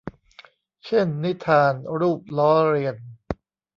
[0.85, 2.95] เช่น นิทาน รูปล้อเลียน